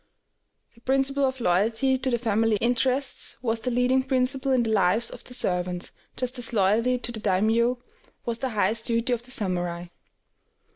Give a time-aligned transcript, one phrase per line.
[0.73, 5.11] The principle of loyalty to the family interests was the leading principle in the lives
[5.11, 7.77] of the servants, just as loyalty to the daimiō
[8.25, 9.85] was the highest duty of the samurai.